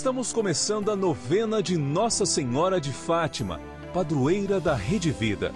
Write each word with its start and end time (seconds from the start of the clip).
Estamos 0.01 0.33
começando 0.33 0.91
a 0.91 0.97
novena 0.97 1.62
de 1.62 1.77
Nossa 1.77 2.25
Senhora 2.25 2.81
de 2.81 2.91
Fátima, 2.91 3.61
padroeira 3.93 4.59
da 4.59 4.75
Rede 4.75 5.11
Vida. 5.11 5.53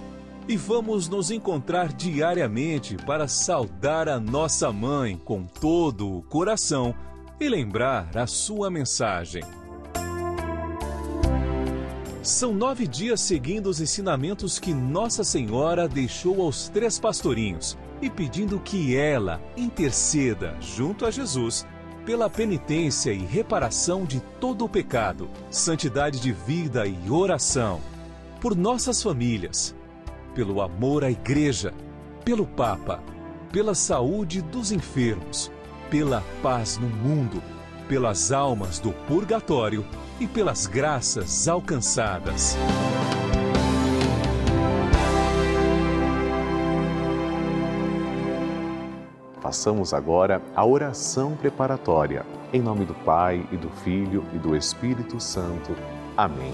E 0.47 0.55
vamos 0.55 1.09
nos 1.09 1.31
encontrar 1.31 1.91
diariamente 1.91 2.95
para 2.95 3.27
saudar 3.27 4.07
a 4.07 4.19
nossa 4.19 4.71
mãe 4.71 5.17
com 5.17 5.47
todo 5.47 6.17
o 6.17 6.21
coração 6.21 6.93
e 7.39 7.49
lembrar 7.49 8.15
a 8.15 8.27
sua 8.27 8.69
mensagem. 8.69 9.41
São 12.21 12.53
nove 12.53 12.87
dias 12.87 13.21
seguindo 13.21 13.65
os 13.65 13.81
ensinamentos 13.81 14.59
que 14.59 14.75
Nossa 14.75 15.23
Senhora 15.23 15.87
deixou 15.87 16.39
aos 16.43 16.69
três 16.69 16.99
pastorinhos 16.99 17.75
e 17.99 18.11
pedindo 18.11 18.59
que 18.59 18.95
ela 18.95 19.41
interceda 19.57 20.55
junto 20.61 21.03
a 21.03 21.09
Jesus 21.09 21.65
pela 22.05 22.29
penitência 22.29 23.11
e 23.11 23.17
reparação 23.17 24.05
de 24.05 24.19
todo 24.39 24.63
o 24.63 24.69
pecado, 24.69 25.27
santidade 25.49 26.19
de 26.19 26.31
vida 26.31 26.85
e 26.85 27.09
oração, 27.09 27.81
por 28.39 28.55
nossas 28.55 29.01
famílias, 29.01 29.75
pelo 30.35 30.61
amor 30.61 31.03
à 31.03 31.09
Igreja, 31.09 31.73
pelo 32.23 32.45
Papa, 32.45 33.01
pela 33.51 33.73
saúde 33.73 34.41
dos 34.41 34.71
enfermos, 34.71 35.51
pela 35.89 36.23
paz 36.43 36.77
no 36.77 36.87
mundo, 36.87 37.41
pelas 37.89 38.31
almas 38.31 38.79
do 38.79 38.91
purgatório 38.91 39.83
e 40.19 40.27
pelas 40.27 40.67
graças 40.67 41.47
alcançadas. 41.47 42.55
Façamos 49.55 49.93
agora 49.93 50.41
a 50.53 50.65
oração 50.65 51.33
preparatória. 51.33 52.25
Em 52.51 52.61
nome 52.61 52.83
do 52.83 52.93
Pai 52.93 53.47
e 53.53 53.55
do 53.55 53.69
Filho 53.69 54.25
e 54.33 54.37
do 54.37 54.53
Espírito 54.53 55.17
Santo. 55.17 55.73
Amém. 56.17 56.53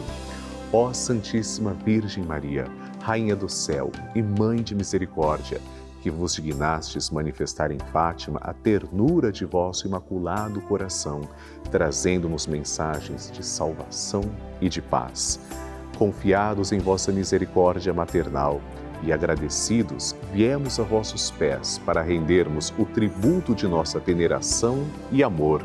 Ó 0.71 0.93
Santíssima 0.93 1.73
Virgem 1.73 2.23
Maria, 2.23 2.67
Rainha 3.01 3.35
do 3.35 3.49
céu 3.49 3.91
e 4.13 4.21
Mãe 4.21 4.61
de 4.61 4.75
misericórdia, 4.75 5.59
que 6.03 6.11
vos 6.11 6.35
dignastes 6.35 7.09
manifestar 7.09 7.71
em 7.71 7.79
Fátima 7.91 8.39
a 8.39 8.53
ternura 8.53 9.31
de 9.31 9.45
vosso 9.45 9.87
imaculado 9.87 10.61
coração, 10.61 11.21
trazendo-nos 11.71 12.45
mensagens 12.45 13.31
de 13.31 13.43
salvação 13.43 14.21
e 14.61 14.69
de 14.69 14.79
paz. 14.79 15.39
Confiados 15.97 16.71
em 16.71 16.77
vossa 16.77 17.11
misericórdia 17.11 17.95
maternal, 17.95 18.61
e 19.03 19.11
agradecidos, 19.11 20.15
viemos 20.33 20.79
a 20.79 20.83
vossos 20.83 21.31
pés 21.31 21.79
para 21.85 22.01
rendermos 22.01 22.73
o 22.77 22.85
tributo 22.85 23.53
de 23.55 23.67
nossa 23.67 23.99
veneração 23.99 24.85
e 25.11 25.23
amor. 25.23 25.63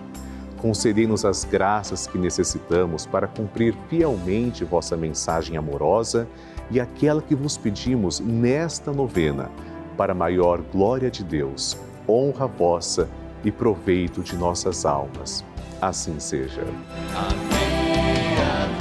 Concedei-nos 0.59 1.25
as 1.25 1.45
graças 1.45 2.07
que 2.07 2.19
necessitamos 2.19 3.07
para 3.07 3.27
cumprir 3.27 3.75
fielmente 3.89 4.65
vossa 4.65 4.97
mensagem 4.97 5.57
amorosa 5.57 6.27
e 6.71 6.81
aquela 6.81 7.23
que 7.23 7.35
vos 7.35 7.57
pedimos 7.57 8.21
nesta 8.21 8.93
novena, 8.93 9.51
para 9.97 10.15
maior 10.15 10.61
glória 10.61 11.11
de 11.11 11.23
Deus, 11.23 11.77
honra 12.09 12.47
vossa 12.47 13.09
e 13.45 13.51
proveito 13.51 14.23
de 14.23 14.37
nossas 14.37 14.85
almas. 14.85 15.45
Assim 15.81 16.19
seja. 16.19 16.63
Amém. 17.15 18.76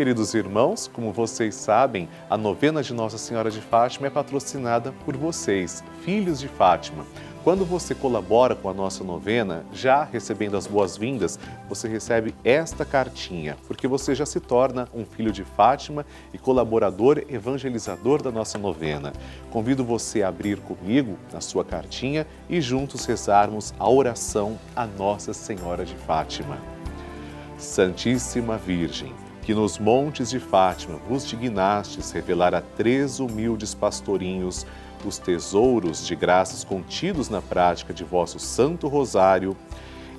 Queridos 0.00 0.32
irmãos, 0.32 0.88
como 0.90 1.12
vocês 1.12 1.54
sabem, 1.54 2.08
a 2.30 2.34
novena 2.34 2.82
de 2.82 2.94
Nossa 2.94 3.18
Senhora 3.18 3.50
de 3.50 3.60
Fátima 3.60 4.06
é 4.06 4.10
patrocinada 4.10 4.94
por 5.04 5.14
vocês, 5.14 5.84
filhos 6.02 6.40
de 6.40 6.48
Fátima. 6.48 7.04
Quando 7.44 7.66
você 7.66 7.94
colabora 7.94 8.54
com 8.54 8.70
a 8.70 8.72
nossa 8.72 9.04
novena, 9.04 9.62
já 9.74 10.02
recebendo 10.02 10.56
as 10.56 10.66
boas-vindas, 10.66 11.38
você 11.68 11.86
recebe 11.86 12.34
esta 12.42 12.82
cartinha, 12.82 13.58
porque 13.66 13.86
você 13.86 14.14
já 14.14 14.24
se 14.24 14.40
torna 14.40 14.88
um 14.94 15.04
filho 15.04 15.30
de 15.30 15.44
Fátima 15.44 16.06
e 16.32 16.38
colaborador 16.38 17.22
evangelizador 17.28 18.22
da 18.22 18.30
nossa 18.32 18.56
novena. 18.56 19.12
Convido 19.50 19.84
você 19.84 20.22
a 20.22 20.28
abrir 20.28 20.60
comigo 20.60 21.18
na 21.30 21.42
sua 21.42 21.62
cartinha 21.62 22.26
e 22.48 22.58
juntos 22.58 23.04
rezarmos 23.04 23.74
a 23.78 23.86
oração 23.86 24.58
a 24.74 24.86
Nossa 24.86 25.34
Senhora 25.34 25.84
de 25.84 25.94
Fátima. 25.94 26.56
Santíssima 27.58 28.56
Virgem, 28.56 29.12
que 29.50 29.54
nos 29.54 29.80
montes 29.80 30.30
de 30.30 30.38
Fátima 30.38 30.96
vos 31.08 31.26
dignastes 31.26 32.12
revelar 32.12 32.54
a 32.54 32.60
três 32.60 33.18
humildes 33.18 33.74
pastorinhos 33.74 34.64
os 35.04 35.18
tesouros 35.18 36.06
de 36.06 36.14
graças 36.14 36.62
contidos 36.62 37.28
na 37.28 37.42
prática 37.42 37.92
de 37.92 38.04
vosso 38.04 38.38
Santo 38.38 38.86
Rosário, 38.86 39.56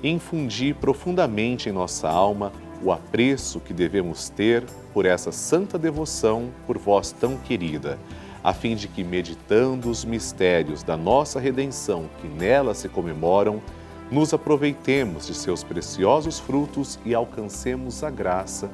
infundi 0.04 0.74
profundamente 0.74 1.70
em 1.70 1.72
nossa 1.72 2.10
alma 2.10 2.52
o 2.84 2.92
apreço 2.92 3.58
que 3.58 3.72
devemos 3.72 4.28
ter 4.28 4.66
por 4.92 5.06
essa 5.06 5.32
santa 5.32 5.78
devoção 5.78 6.50
por 6.66 6.76
vós 6.76 7.10
tão 7.10 7.38
querida, 7.38 7.98
a 8.44 8.52
fim 8.52 8.76
de 8.76 8.86
que, 8.86 9.02
meditando 9.02 9.88
os 9.88 10.04
mistérios 10.04 10.82
da 10.82 10.94
nossa 10.94 11.40
redenção 11.40 12.04
que 12.20 12.28
nela 12.28 12.74
se 12.74 12.86
comemoram, 12.86 13.62
nos 14.10 14.34
aproveitemos 14.34 15.26
de 15.26 15.32
seus 15.32 15.64
preciosos 15.64 16.38
frutos 16.38 16.98
e 17.02 17.14
alcancemos 17.14 18.04
a 18.04 18.10
graça 18.10 18.70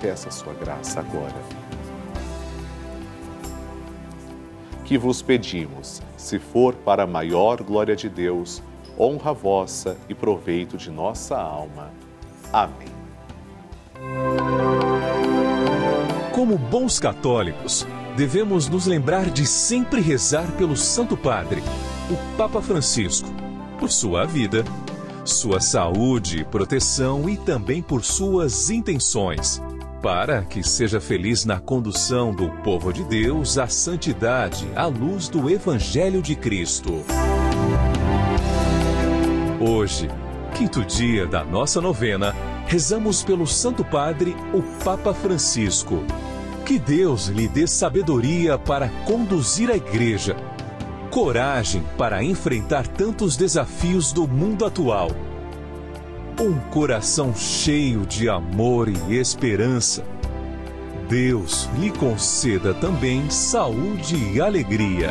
peça 0.00 0.30
sua 0.30 0.54
graça 0.54 1.00
agora. 1.00 1.34
Que 4.84 4.96
vos 4.96 5.20
pedimos, 5.20 6.00
se 6.16 6.38
for 6.38 6.74
para 6.74 7.02
a 7.02 7.06
maior 7.06 7.62
glória 7.62 7.94
de 7.94 8.08
Deus, 8.08 8.62
honra 8.98 9.32
vossa 9.32 9.96
e 10.08 10.14
proveito 10.14 10.76
de 10.76 10.90
nossa 10.90 11.36
alma. 11.36 11.90
Amém. 12.52 12.88
Como 16.34 16.56
bons 16.56 16.98
católicos, 16.98 17.86
devemos 18.16 18.68
nos 18.68 18.86
lembrar 18.86 19.28
de 19.28 19.46
sempre 19.46 20.00
rezar 20.00 20.50
pelo 20.52 20.76
Santo 20.76 21.16
Padre, 21.16 21.62
o 22.10 22.36
Papa 22.36 22.62
Francisco, 22.62 23.28
por 23.78 23.90
sua 23.90 24.24
vida, 24.24 24.64
sua 25.24 25.60
saúde, 25.60 26.46
proteção 26.50 27.28
e 27.28 27.36
também 27.36 27.82
por 27.82 28.02
suas 28.02 28.70
intenções 28.70 29.60
para 30.02 30.42
que 30.42 30.62
seja 30.62 31.00
feliz 31.00 31.44
na 31.44 31.58
condução 31.58 32.32
do 32.32 32.48
povo 32.62 32.92
de 32.92 33.02
Deus 33.04 33.58
à 33.58 33.66
santidade 33.66 34.68
à 34.76 34.86
luz 34.86 35.28
do 35.28 35.50
Evangelho 35.50 36.22
de 36.22 36.36
Cristo. 36.36 37.04
Hoje, 39.60 40.08
quinto 40.54 40.84
dia 40.84 41.26
da 41.26 41.44
nossa 41.44 41.80
novena, 41.80 42.34
rezamos 42.66 43.24
pelo 43.24 43.46
Santo 43.46 43.84
Padre, 43.84 44.36
o 44.54 44.62
Papa 44.84 45.12
Francisco. 45.12 46.04
Que 46.64 46.78
Deus 46.78 47.26
lhe 47.26 47.48
dê 47.48 47.66
sabedoria 47.66 48.56
para 48.58 48.88
conduzir 49.04 49.70
a 49.70 49.76
Igreja, 49.76 50.36
coragem 51.10 51.82
para 51.96 52.22
enfrentar 52.22 52.86
tantos 52.86 53.36
desafios 53.36 54.12
do 54.12 54.28
mundo 54.28 54.64
atual, 54.64 55.10
um 56.40 56.56
coração 56.70 57.34
cheio 57.34 58.06
de 58.06 58.28
amor 58.28 58.88
e 58.88 59.16
esperança. 59.16 60.04
Deus 61.08 61.68
lhe 61.80 61.90
conceda 61.90 62.72
também 62.74 63.28
saúde 63.28 64.14
e 64.32 64.40
alegria. 64.40 65.08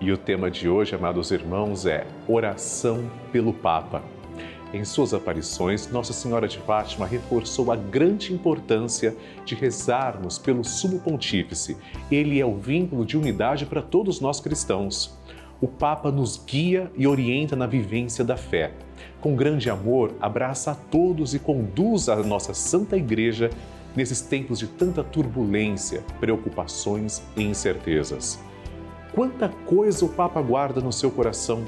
E 0.00 0.12
o 0.12 0.16
tema 0.16 0.48
de 0.48 0.68
hoje, 0.68 0.94
amados 0.94 1.32
irmãos, 1.32 1.84
é 1.84 2.06
Oração 2.28 3.10
pelo 3.32 3.52
Papa. 3.52 4.04
Em 4.72 4.84
suas 4.84 5.14
aparições, 5.14 5.90
Nossa 5.90 6.12
Senhora 6.12 6.48
de 6.48 6.58
Fátima 6.58 7.06
reforçou 7.06 7.70
a 7.70 7.76
grande 7.76 8.32
importância 8.32 9.16
de 9.44 9.54
rezarmos 9.54 10.38
pelo 10.38 10.64
Sumo 10.64 10.98
Pontífice. 10.98 11.76
Ele 12.10 12.40
é 12.40 12.44
o 12.44 12.56
vínculo 12.56 13.06
de 13.06 13.16
unidade 13.16 13.64
para 13.64 13.80
todos 13.80 14.20
nós 14.20 14.40
cristãos. 14.40 15.16
O 15.60 15.68
Papa 15.68 16.10
nos 16.10 16.42
guia 16.44 16.90
e 16.96 17.06
orienta 17.06 17.54
na 17.54 17.66
vivência 17.66 18.24
da 18.24 18.36
fé. 18.36 18.72
Com 19.20 19.36
grande 19.36 19.70
amor, 19.70 20.14
abraça 20.20 20.72
a 20.72 20.74
todos 20.74 21.32
e 21.32 21.38
conduz 21.38 22.08
a 22.08 22.16
nossa 22.16 22.52
Santa 22.52 22.96
Igreja 22.96 23.50
nesses 23.94 24.20
tempos 24.20 24.58
de 24.58 24.66
tanta 24.66 25.02
turbulência, 25.02 26.02
preocupações 26.20 27.22
e 27.36 27.42
incertezas. 27.42 28.38
Quanta 29.14 29.48
coisa 29.48 30.04
o 30.04 30.08
Papa 30.08 30.42
guarda 30.42 30.80
no 30.82 30.92
seu 30.92 31.10
coração, 31.10 31.64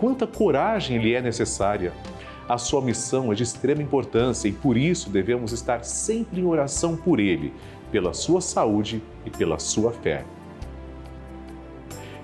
quanta 0.00 0.26
coragem 0.26 0.98
lhe 0.98 1.14
é 1.14 1.22
necessária. 1.22 1.92
A 2.48 2.56
sua 2.56 2.80
missão 2.80 3.30
é 3.30 3.34
de 3.34 3.42
extrema 3.42 3.82
importância 3.82 4.48
e 4.48 4.52
por 4.52 4.78
isso 4.78 5.10
devemos 5.10 5.52
estar 5.52 5.84
sempre 5.84 6.40
em 6.40 6.46
oração 6.46 6.96
por 6.96 7.20
ele, 7.20 7.52
pela 7.92 8.14
sua 8.14 8.40
saúde 8.40 9.02
e 9.26 9.30
pela 9.30 9.58
sua 9.58 9.92
fé. 9.92 10.24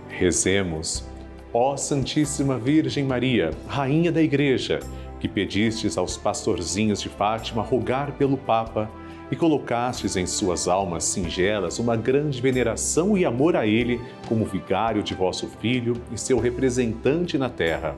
Rezemos, 0.09 1.05
ó 1.53 1.77
Santíssima 1.77 2.57
Virgem 2.57 3.05
Maria, 3.05 3.51
Rainha 3.67 4.11
da 4.11 4.23
Igreja, 4.23 4.81
que 5.21 5.29
pedistes 5.29 5.99
aos 5.99 6.17
pastorzinhos 6.17 7.03
de 7.03 7.11
Fátima 7.11 7.63
rogar 7.63 8.13
pelo 8.13 8.39
Papa 8.39 8.91
e 9.31 9.37
colocastes 9.37 10.17
em 10.17 10.27
suas 10.27 10.69
almas 10.69 11.05
singelas 11.05 11.79
uma 11.79 11.97
grande 11.97 12.41
veneração 12.41 13.19
e 13.19 13.27
amor 13.27 13.57
a 13.57 13.67
ele 13.67 14.01
como 14.27 14.47
vigário 14.47 15.03
de 15.03 15.15
vosso 15.15 15.49
Filho 15.61 15.95
e 16.11 16.17
seu 16.17 16.39
representante 16.39 17.37
na 17.37 17.51
terra. 17.51 17.95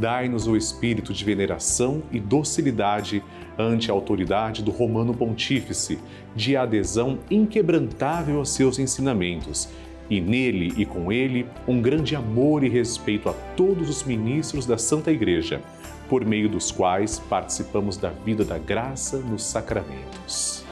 Dai-nos 0.00 0.46
o 0.46 0.56
espírito 0.56 1.12
de 1.12 1.22
veneração 1.22 2.02
e 2.10 2.18
docilidade 2.18 3.22
ante 3.58 3.90
a 3.90 3.94
autoridade 3.94 4.62
do 4.62 4.70
Romano 4.70 5.12
Pontífice, 5.12 5.98
de 6.34 6.56
adesão 6.56 7.18
inquebrantável 7.30 8.38
aos 8.38 8.48
seus 8.48 8.78
ensinamentos, 8.78 9.68
e 10.08 10.18
nele 10.18 10.72
e 10.78 10.86
com 10.86 11.12
ele 11.12 11.46
um 11.68 11.82
grande 11.82 12.16
amor 12.16 12.64
e 12.64 12.68
respeito 12.70 13.28
a 13.28 13.34
todos 13.54 13.90
os 13.90 14.02
ministros 14.02 14.64
da 14.64 14.78
Santa 14.78 15.12
Igreja 15.12 15.60
por 16.08 16.24
meio 16.24 16.48
dos 16.48 16.72
quais 16.72 17.18
participamos 17.18 17.98
da 17.98 18.08
vida 18.08 18.42
da 18.42 18.56
graça 18.56 19.18
nos 19.18 19.44
sacramentos. 19.44 20.64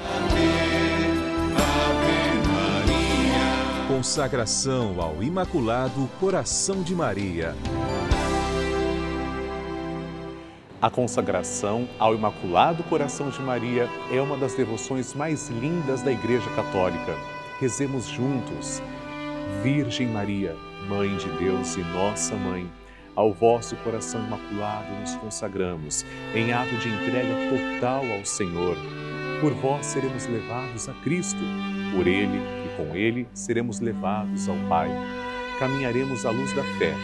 Consagração 3.86 5.00
ao 5.00 5.22
Imaculado 5.22 6.08
Coração 6.18 6.82
de 6.82 6.94
Maria. 6.94 7.54
A 10.80 10.88
consagração 10.88 11.88
ao 11.98 12.14
Imaculado 12.14 12.84
Coração 12.84 13.30
de 13.30 13.40
Maria 13.42 13.88
é 14.12 14.22
uma 14.22 14.36
das 14.36 14.54
devoções 14.54 15.12
mais 15.12 15.48
lindas 15.48 16.02
da 16.02 16.12
Igreja 16.12 16.48
Católica. 16.54 17.16
Rezemos 17.58 18.06
juntos. 18.06 18.80
Virgem 19.60 20.06
Maria, 20.06 20.54
Mãe 20.88 21.16
de 21.16 21.28
Deus 21.30 21.74
e 21.74 21.80
nossa 21.80 22.36
Mãe 22.36 22.70
ao 23.16 23.32
vosso 23.32 23.74
coração 23.78 24.24
imaculado 24.24 24.94
nos 25.00 25.16
consagramos, 25.16 26.06
em 26.32 26.52
ato 26.52 26.76
de 26.76 26.88
entrega 26.88 27.34
total 27.50 28.04
ao 28.16 28.24
Senhor. 28.24 28.76
Por 29.40 29.52
vós 29.54 29.84
seremos 29.84 30.26
levados 30.26 30.88
a 30.88 30.92
Cristo, 31.02 31.40
por 31.96 32.06
Ele 32.06 32.38
e 32.38 32.76
com 32.76 32.94
Ele 32.94 33.26
seremos 33.34 33.80
levados 33.80 34.48
ao 34.48 34.56
Pai. 34.68 34.88
Caminharemos 35.58 36.24
à 36.24 36.30
luz 36.30 36.54
da 36.54 36.62
fé 36.78 36.94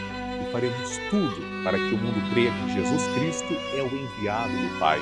e 0.41 0.51
faremos 0.53 0.97
tudo 1.09 1.54
para 1.65 1.77
que 1.77 1.93
o 1.93 1.97
mundo 1.97 2.31
creia 2.31 2.51
que 2.51 2.73
Jesus 2.73 3.05
Cristo 3.15 3.53
é 3.75 3.81
o 3.81 3.87
enviado 3.87 4.53
do 4.53 4.79
Pai. 4.79 5.01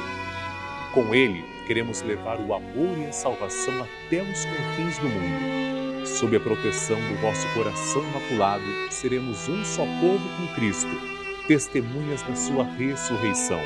Com 0.94 1.14
Ele, 1.14 1.46
queremos 1.68 2.02
levar 2.02 2.40
o 2.40 2.56
amor 2.56 2.98
e 2.98 3.06
a 3.06 3.12
salvação 3.12 3.74
até 3.84 4.24
os 4.24 4.46
confins 4.46 4.98
do 4.98 5.08
mundo 5.08 5.64
sob 6.06 6.36
a 6.36 6.40
proteção 6.40 6.98
do 6.98 7.22
vosso 7.22 7.48
coração 7.54 8.04
imaculado, 8.04 8.64
seremos 8.90 9.48
um 9.48 9.64
só 9.64 9.84
povo 10.00 10.24
com 10.38 10.56
Cristo, 10.56 10.90
testemunhas 11.48 12.22
da 12.24 12.36
sua 12.36 12.64
ressurreição. 12.64 13.60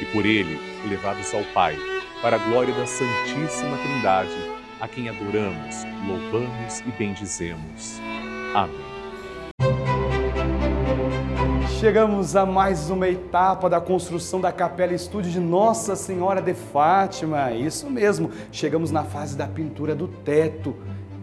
E 0.00 0.04
por 0.06 0.26
ele, 0.26 0.58
levados 0.88 1.32
ao 1.32 1.42
Pai, 1.52 1.76
para 2.20 2.36
a 2.36 2.38
glória 2.38 2.74
da 2.74 2.86
Santíssima 2.86 3.76
Trindade, 3.78 4.36
a 4.80 4.88
quem 4.88 5.08
adoramos, 5.08 5.84
louvamos 6.06 6.80
e 6.80 6.90
bendizemos. 6.98 8.00
Amém. 8.54 8.93
Chegamos 11.84 12.34
a 12.34 12.46
mais 12.46 12.88
uma 12.88 13.06
etapa 13.06 13.68
da 13.68 13.78
construção 13.78 14.40
da 14.40 14.50
Capela 14.50 14.94
Estúdio 14.94 15.30
de 15.30 15.38
Nossa 15.38 15.94
Senhora 15.94 16.40
de 16.40 16.54
Fátima. 16.54 17.52
Isso 17.52 17.90
mesmo, 17.90 18.30
chegamos 18.50 18.90
na 18.90 19.04
fase 19.04 19.36
da 19.36 19.46
pintura 19.46 19.94
do 19.94 20.08
teto. 20.08 20.74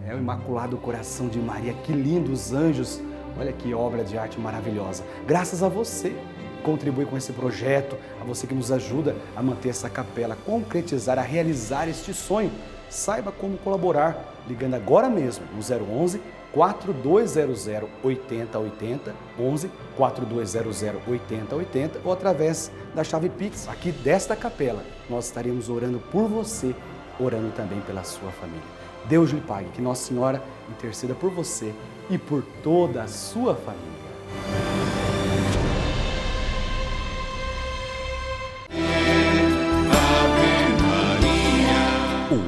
É 0.08 0.14
o 0.14 0.20
Imaculado 0.20 0.78
Coração 0.78 1.28
de 1.28 1.40
Maria, 1.40 1.74
que 1.74 1.92
lindo 1.92 2.32
os 2.32 2.54
anjos. 2.54 3.02
Olha 3.40 3.52
que 3.52 3.74
obra 3.74 4.04
de 4.04 4.20
arte 4.20 4.40
maravilhosa. 4.40 5.04
Graças 5.26 5.64
a 5.64 5.68
você 5.68 6.16
contribui 6.64 7.06
com 7.06 7.18
esse 7.18 7.34
projeto, 7.34 7.98
a 8.22 8.24
você 8.24 8.46
que 8.46 8.54
nos 8.54 8.72
ajuda 8.72 9.16
a 9.36 9.42
manter 9.42 9.70
essa 9.70 9.90
capela, 9.90 10.38
concretizar, 10.46 11.18
a 11.18 11.24
realizar 11.24 11.90
este 11.90 12.14
sonho. 12.14 12.52
Saiba 12.92 13.32
como 13.32 13.58
colaborar 13.58 14.36
ligando 14.46 14.74
agora 14.74 15.10
mesmo 15.10 15.46
no 15.56 15.62
011 15.62 16.22
4200 16.52 17.68
8080 18.04 19.16
11 19.40 19.72
4200 19.96 20.82
8080 21.08 22.02
ou 22.04 22.12
através 22.12 22.70
da 22.94 23.02
chave 23.02 23.30
Pix 23.30 23.70
aqui 23.70 23.94
desta 23.94 24.36
capela. 24.36 24.84
Nós 25.10 25.28
estaremos 25.28 25.70
orando 25.70 26.00
por 26.12 26.28
você, 26.28 26.76
orando 27.18 27.54
também 27.54 27.80
pela 27.80 28.04
sua 28.04 28.30
família. 28.32 28.62
Deus 29.06 29.32
lhe 29.32 29.40
pague, 29.40 29.70
que 29.70 29.82
Nossa 29.82 30.08
Senhora 30.08 30.44
interceda 30.70 31.16
por 31.16 31.32
você 31.32 31.74
e 32.10 32.18
por 32.18 32.44
toda 32.62 33.04
a 33.04 33.08
sua 33.08 33.56
família. 33.56 34.61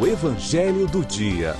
O 0.03 0.05
Evangelho 0.05 0.85
do 0.85 1.05
Dia. 1.05 1.55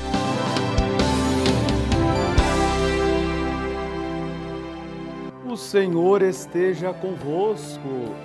O 5.50 5.56
Senhor 5.56 6.22
esteja 6.22 6.94
convosco, 6.94 7.80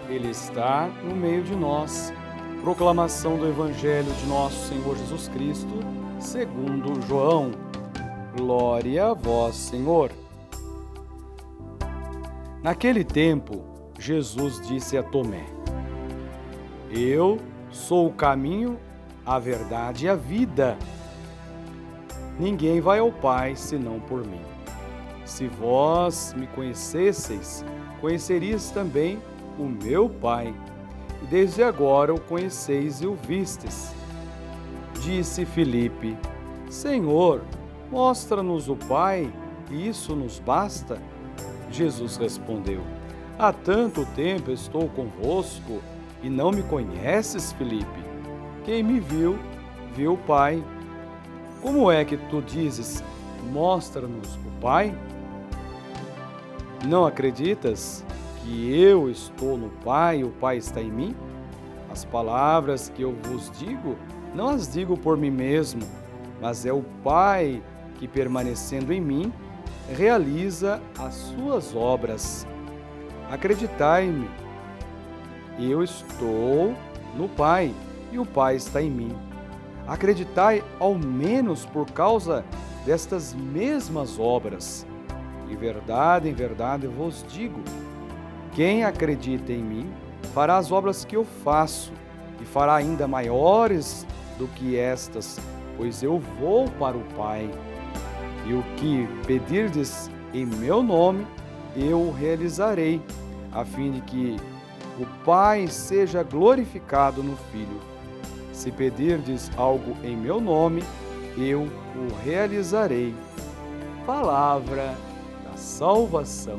Ele 0.08 0.30
está 0.30 0.88
no 1.04 1.14
meio 1.14 1.44
de 1.44 1.54
nós. 1.54 2.12
Proclamação 2.64 3.38
do 3.38 3.46
Evangelho 3.46 4.12
de 4.12 4.26
nosso 4.26 4.66
Senhor 4.66 4.96
Jesus 4.96 5.28
Cristo 5.28 5.78
segundo 6.18 7.00
João. 7.06 7.52
Glória 8.36 9.10
a 9.10 9.14
vós, 9.14 9.54
Senhor. 9.54 10.10
Naquele 12.60 13.04
tempo, 13.04 13.62
Jesus 13.96 14.66
disse 14.66 14.98
a 14.98 15.02
Tomé: 15.04 15.46
Eu 16.90 17.38
sou 17.70 18.08
o 18.08 18.12
caminho, 18.12 18.80
a 19.28 19.38
verdade 19.38 20.06
e 20.06 20.08
a 20.08 20.14
vida. 20.14 20.78
Ninguém 22.40 22.80
vai 22.80 22.98
ao 22.98 23.12
Pai 23.12 23.54
senão 23.54 24.00
por 24.00 24.26
mim. 24.26 24.40
Se 25.26 25.46
vós 25.46 26.32
me 26.34 26.46
conhecesseis, 26.46 27.62
conheceríeis 28.00 28.70
também 28.70 29.18
o 29.58 29.64
meu 29.64 30.08
Pai. 30.08 30.54
E 31.22 31.26
desde 31.26 31.62
agora 31.62 32.14
o 32.14 32.18
conheceis 32.18 33.02
e 33.02 33.06
o 33.06 33.14
vistes. 33.14 33.92
Disse 35.02 35.44
Filipe: 35.44 36.16
Senhor, 36.70 37.42
mostra-nos 37.90 38.70
o 38.70 38.76
Pai, 38.76 39.30
e 39.70 39.88
isso 39.88 40.16
nos 40.16 40.38
basta? 40.38 40.98
Jesus 41.70 42.16
respondeu: 42.16 42.80
Há 43.38 43.52
tanto 43.52 44.06
tempo 44.06 44.50
estou 44.50 44.88
convosco 44.88 45.82
e 46.22 46.30
não 46.30 46.50
me 46.50 46.62
conheces, 46.62 47.52
Filipe? 47.52 48.08
Quem 48.68 48.82
me 48.82 49.00
viu, 49.00 49.38
viu 49.96 50.12
o 50.12 50.18
Pai. 50.18 50.62
Como 51.62 51.90
é 51.90 52.04
que 52.04 52.18
tu 52.18 52.42
dizes: 52.42 53.02
mostra-nos 53.50 54.34
o 54.34 54.60
Pai? 54.60 54.94
Não 56.84 57.06
acreditas 57.06 58.04
que 58.42 58.78
eu 58.78 59.10
estou 59.10 59.56
no 59.56 59.70
Pai 59.82 60.18
e 60.18 60.24
o 60.24 60.28
Pai 60.32 60.58
está 60.58 60.82
em 60.82 60.92
mim? 60.92 61.16
As 61.90 62.04
palavras 62.04 62.90
que 62.94 63.00
eu 63.00 63.16
vos 63.22 63.50
digo, 63.58 63.96
não 64.34 64.50
as 64.50 64.70
digo 64.70 64.98
por 64.98 65.16
mim 65.16 65.30
mesmo, 65.30 65.80
mas 66.38 66.66
é 66.66 66.72
o 66.72 66.84
Pai 67.02 67.62
que, 67.98 68.06
permanecendo 68.06 68.92
em 68.92 69.00
mim, 69.00 69.32
realiza 69.96 70.78
as 70.98 71.14
suas 71.14 71.74
obras. 71.74 72.46
Acreditai-me, 73.30 74.28
eu 75.58 75.82
estou 75.82 76.74
no 77.16 77.30
Pai 77.30 77.74
e 78.12 78.18
o 78.18 78.26
Pai 78.26 78.56
está 78.56 78.82
em 78.82 78.90
mim. 78.90 79.16
Acreditai 79.86 80.62
ao 80.78 80.94
menos 80.94 81.64
por 81.64 81.90
causa 81.90 82.44
destas 82.84 83.34
mesmas 83.34 84.18
obras. 84.18 84.86
E 85.48 85.56
verdade, 85.56 86.28
em 86.28 86.34
verdade 86.34 86.86
vos 86.86 87.24
digo: 87.28 87.60
quem 88.52 88.84
acredita 88.84 89.52
em 89.52 89.62
mim 89.62 89.92
fará 90.34 90.56
as 90.56 90.70
obras 90.70 91.04
que 91.04 91.16
eu 91.16 91.24
faço, 91.24 91.92
e 92.40 92.44
fará 92.44 92.76
ainda 92.76 93.08
maiores 93.08 94.06
do 94.38 94.46
que 94.48 94.76
estas, 94.76 95.40
pois 95.76 96.02
eu 96.02 96.18
vou 96.38 96.68
para 96.78 96.96
o 96.96 97.04
Pai. 97.16 97.50
E 98.46 98.52
o 98.52 98.62
que 98.76 99.08
pedirdes 99.26 100.10
em 100.32 100.46
meu 100.46 100.82
nome, 100.82 101.26
eu 101.76 102.12
realizarei, 102.12 103.00
a 103.52 103.64
fim 103.64 103.92
de 103.92 104.00
que 104.02 104.36
o 104.98 105.06
Pai 105.24 105.66
seja 105.68 106.22
glorificado 106.22 107.22
no 107.22 107.36
Filho. 107.50 107.80
Se 108.58 108.72
pedirdes 108.72 109.52
algo 109.56 109.96
em 110.02 110.16
meu 110.16 110.40
nome, 110.40 110.82
eu 111.36 111.60
o 111.62 112.24
realizarei. 112.24 113.14
Palavra 114.04 114.96
da 115.44 115.56
salvação. 115.56 116.58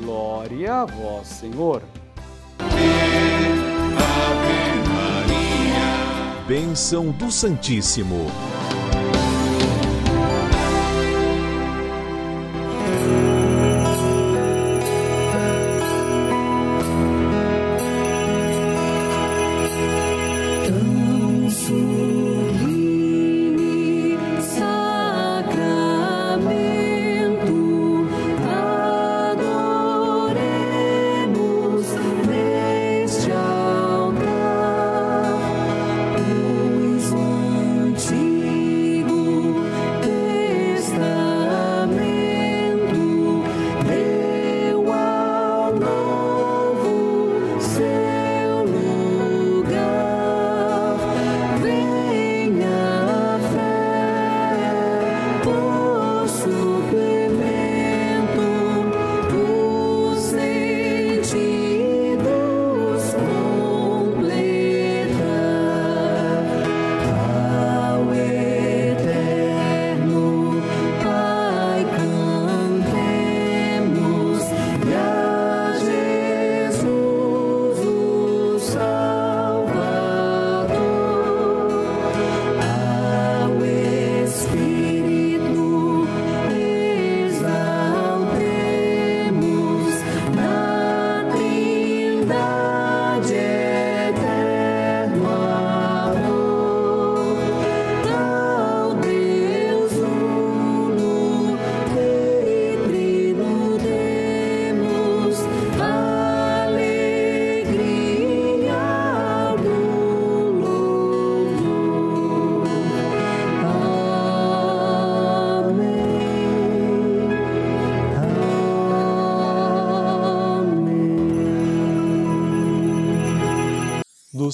Glória 0.00 0.82
a 0.82 0.84
vós, 0.84 1.26
Senhor. 1.26 1.82
Ave 2.60 2.78
Maria. 4.88 6.46
Bênção 6.46 7.10
do 7.10 7.28
Santíssimo. 7.28 8.30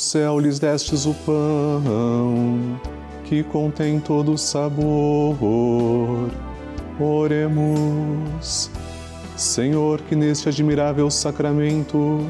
Céu 0.00 0.38
lhes 0.38 0.58
destes 0.58 1.04
o 1.04 1.14
pão, 1.14 2.80
que 3.24 3.42
contém 3.42 4.00
todo 4.00 4.32
o 4.32 4.38
sabor. 4.38 6.30
Oremos. 6.98 8.70
Senhor, 9.36 10.00
que 10.02 10.16
neste 10.16 10.48
admirável 10.48 11.10
sacramento 11.10 12.26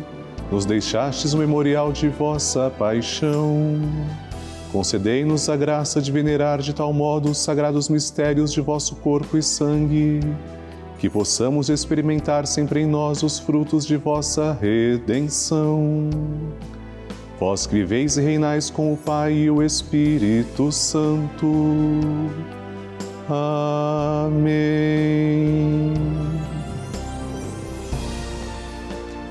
nos 0.51 0.65
deixastes 0.65 1.33
o 1.33 1.39
memorial 1.39 1.93
de 1.93 2.09
vossa 2.09 2.71
paixão. 2.71 3.81
Concedei-nos 4.73 5.49
a 5.49 5.57
graça 5.57 6.01
de 6.01 6.13
venerar 6.13 6.61
de 6.61 6.73
tal 6.73 6.93
modo 6.93 7.31
os 7.31 7.39
sagrados 7.39 7.89
mistérios 7.89 8.53
de 8.53 8.61
vosso 8.61 8.95
corpo 8.97 9.37
e 9.37 9.43
sangue, 9.43 10.21
que 10.99 11.09
possamos 11.09 11.69
experimentar 11.69 12.47
sempre 12.47 12.81
em 12.81 12.87
nós 12.87 13.23
os 13.23 13.39
frutos 13.39 13.85
de 13.85 13.97
vossa 13.97 14.57
redenção 14.61 16.09
Vós 17.41 17.67
que 17.67 17.75
viveis 17.77 18.19
e 18.19 18.21
reinais 18.21 18.69
com 18.69 18.93
o 18.93 18.97
Pai 18.99 19.33
e 19.33 19.51
o 19.51 19.63
Espírito 19.63 20.71
Santo. 20.71 21.51
Amém. 23.27 24.75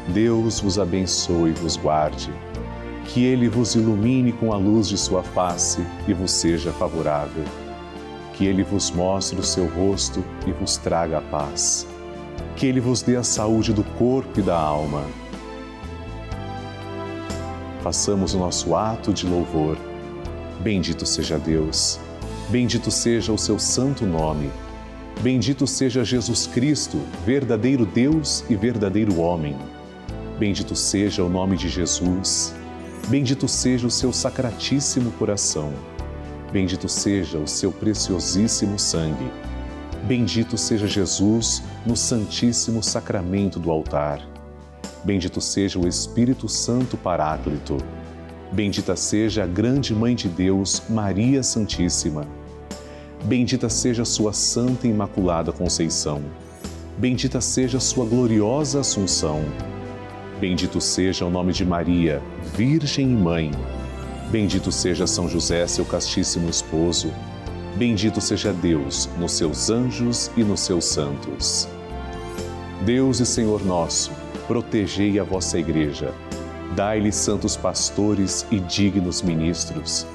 Deus 0.08 0.60
vos 0.60 0.80
abençoe 0.80 1.52
e 1.52 1.54
vos 1.54 1.78
guarde. 1.78 2.34
Que 3.06 3.24
Ele 3.26 3.48
vos 3.48 3.76
ilumine 3.76 4.32
com 4.32 4.52
a 4.52 4.58
luz 4.58 4.88
de 4.88 4.98
sua 4.98 5.22
face 5.22 5.86
e 6.08 6.14
vos 6.14 6.32
seja 6.32 6.72
favorável. 6.72 7.44
Que 8.34 8.48
Ele 8.48 8.64
vos 8.64 8.90
mostre 8.90 9.40
o 9.40 9.44
seu 9.44 9.68
rosto 9.68 10.26
e 10.48 10.52
vos 10.52 10.78
traga 10.78 11.20
a 11.20 11.22
paz. 11.22 11.86
Que 12.56 12.66
Ele 12.66 12.80
vos 12.80 13.04
dê 13.04 13.18
a 13.18 13.24
saúde 13.24 13.72
do 13.72 13.84
corpo 13.84 14.40
e 14.40 14.42
da 14.42 14.58
alma 14.58 15.04
façamos 17.82 18.34
o 18.34 18.40
nosso 18.40 18.76
ato 18.76 19.14
de 19.14 19.26
louvor. 19.26 19.78
Bendito 20.62 21.06
seja 21.06 21.38
Deus, 21.38 22.00
bendito 22.50 22.92
seja 22.92 23.32
o 23.32 23.38
seu 23.38 23.58
santo 23.58 24.06
nome, 24.06 24.50
bendito 25.22 25.66
seja 25.66 26.04
Jesus 26.04 26.48
Cristo, 26.48 27.00
verdadeiro 27.26 27.86
Deus 27.86 28.44
e 28.50 28.56
verdadeiro 28.56 29.20
homem. 29.20 29.56
Bendito 30.38 30.76
seja 30.76 31.24
o 31.24 31.30
nome 31.30 31.58
de 31.58 31.70
Jesus, 31.70 32.54
bendito 33.08 33.48
seja 33.48 33.88
o 33.88 33.92
seu 33.92 34.12
sacratíssimo 34.12 35.12
coração, 35.12 35.74
bendito 36.52 36.90
seja 36.90 37.38
o 37.38 37.48
seu 37.48 37.72
preciosíssimo 37.72 38.78
sangue. 38.78 39.32
Bendito 40.04 40.58
seja 40.58 40.88
Jesus 40.88 41.62
no 41.86 41.96
Santíssimo 41.96 42.82
Sacramento 42.82 43.60
do 43.60 43.70
altar. 43.70 44.39
Bendito 45.04 45.40
seja 45.40 45.80
o 45.80 45.88
Espírito 45.88 46.50
Santo 46.50 46.98
Paráclito. 46.98 47.78
Bendita 48.52 48.96
seja 48.96 49.44
a 49.44 49.48
grande 49.48 49.94
Mãe 49.94 50.16
de 50.16 50.28
Deus, 50.28 50.82
Maria 50.90 51.42
Santíssima. 51.42 52.28
Bendita 53.24 53.70
seja 53.70 54.04
sua 54.04 54.34
Santa 54.34 54.88
e 54.88 54.90
Imaculada 54.90 55.52
Conceição. 55.52 56.22
Bendita 56.98 57.40
seja 57.40 57.80
sua 57.80 58.06
gloriosa 58.06 58.82
Assunção. 58.82 59.42
Bendito 60.40 60.82
seja 60.82 61.26
o 61.26 61.30
nome 61.30 61.54
de 61.54 61.66
Maria, 61.66 62.22
Virgem 62.56 63.12
e 63.12 63.16
Mãe. 63.16 63.52
Bendito 64.32 64.72
seja 64.72 65.08
São 65.08 65.28
José, 65.30 65.66
seu 65.68 65.86
castíssimo 65.86 66.50
esposo. 66.50 67.12
Bendito 67.76 68.20
seja 68.20 68.52
Deus 68.52 69.10
nos 69.18 69.34
seus 69.34 69.70
anjos 69.70 70.30
e 70.36 70.44
nos 70.44 70.62
seus 70.62 70.86
santos. 70.86 71.68
Deus 72.86 73.20
e 73.20 73.26
Senhor 73.26 73.66
nosso, 73.66 74.12
protegei 74.50 75.20
a 75.20 75.24
vossa 75.24 75.60
igreja. 75.60 76.12
Dai-lhe 76.76 77.12
santos 77.12 77.56
pastores 77.56 78.48
e 78.50 78.60
dignos 78.60 79.22
ministros. 79.22 80.08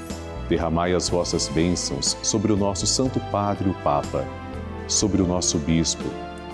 Derramai 0.49 0.93
as 0.93 1.09
vossas 1.09 1.47
bênçãos 1.47 2.17
sobre 2.21 2.53
o 2.53 2.57
nosso 2.57 2.85
Santo 2.85 3.21
Padre, 3.31 3.71
o 3.71 3.75
Papa, 3.75 4.27
sobre 4.89 5.23
o 5.23 5.27
nosso 5.27 5.57
bispo, 5.59 6.03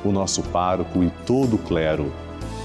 o 0.05 0.13
nosso 0.13 0.43
pároco 0.43 1.03
e 1.03 1.11
todo 1.25 1.57
o 1.57 1.59
clero, 1.59 2.13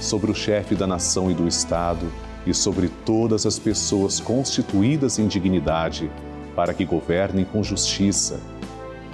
sobre 0.02 0.30
o 0.30 0.34
chefe 0.34 0.74
da 0.74 0.86
nação 0.86 1.30
e 1.30 1.34
do 1.34 1.48
Estado 1.48 2.06
e 2.46 2.52
sobre 2.52 2.90
todas 3.06 3.46
as 3.46 3.58
pessoas 3.58 4.20
constituídas 4.20 5.18
em 5.18 5.26
dignidade, 5.26 6.10
para 6.54 6.74
que 6.74 6.84
governem 6.84 7.46
com 7.46 7.62
justiça. 7.62 8.38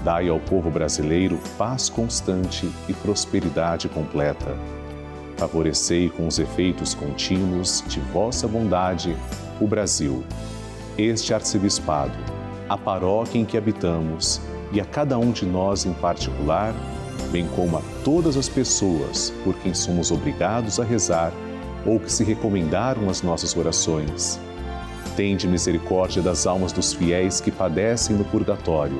Dai 0.02 0.28
ao 0.28 0.40
povo 0.40 0.68
brasileiro 0.68 1.38
paz 1.56 1.88
constante 1.88 2.68
e 2.88 2.92
prosperidade 2.92 3.88
completa. 3.88 4.81
Favorecei 5.42 6.08
com 6.08 6.28
os 6.28 6.38
efeitos 6.38 6.94
contínuos 6.94 7.82
de 7.88 7.98
vossa 7.98 8.46
bondade 8.46 9.16
o 9.60 9.66
Brasil, 9.66 10.22
este 10.96 11.34
arcebispado, 11.34 12.16
a 12.68 12.78
paróquia 12.78 13.40
em 13.40 13.44
que 13.44 13.58
habitamos 13.58 14.40
e 14.70 14.80
a 14.80 14.84
cada 14.84 15.18
um 15.18 15.32
de 15.32 15.44
nós 15.44 15.84
em 15.84 15.92
particular, 15.94 16.72
bem 17.32 17.44
como 17.56 17.76
a 17.76 17.82
todas 18.04 18.36
as 18.36 18.48
pessoas 18.48 19.34
por 19.42 19.56
quem 19.56 19.74
somos 19.74 20.12
obrigados 20.12 20.78
a 20.78 20.84
rezar 20.84 21.32
ou 21.84 21.98
que 21.98 22.12
se 22.12 22.22
recomendaram 22.22 23.10
as 23.10 23.20
nossas 23.20 23.56
orações. 23.56 24.38
Tende 25.16 25.48
misericórdia 25.48 26.22
das 26.22 26.46
almas 26.46 26.70
dos 26.70 26.92
fiéis 26.92 27.40
que 27.40 27.50
padecem 27.50 28.14
no 28.14 28.24
purgatório. 28.26 28.98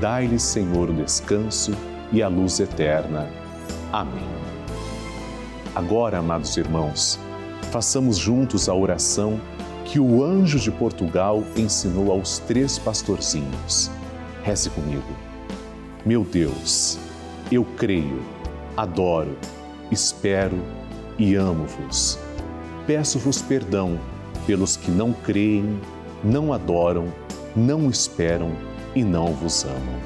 Dai-lhes, 0.00 0.42
Senhor, 0.42 0.88
o 0.88 0.94
descanso 0.94 1.72
e 2.10 2.22
a 2.22 2.28
luz 2.28 2.58
eterna. 2.60 3.28
Amém. 3.92 4.49
Agora, 5.74 6.18
amados 6.18 6.56
irmãos, 6.56 7.18
façamos 7.70 8.18
juntos 8.18 8.68
a 8.68 8.74
oração 8.74 9.40
que 9.84 10.00
o 10.00 10.24
anjo 10.24 10.58
de 10.58 10.70
Portugal 10.70 11.44
ensinou 11.56 12.10
aos 12.10 12.38
três 12.40 12.78
pastorzinhos. 12.78 13.90
Reze 14.42 14.68
comigo. 14.70 15.02
Meu 16.04 16.24
Deus, 16.24 16.98
eu 17.52 17.64
creio, 17.76 18.20
adoro, 18.76 19.36
espero 19.90 20.58
e 21.18 21.36
amo-vos. 21.36 22.18
Peço-vos 22.86 23.40
perdão 23.40 23.98
pelos 24.46 24.76
que 24.76 24.90
não 24.90 25.12
creem, 25.12 25.78
não 26.24 26.52
adoram, 26.52 27.06
não 27.54 27.88
esperam 27.88 28.50
e 28.94 29.04
não 29.04 29.26
vos 29.34 29.64
amam. 29.64 30.00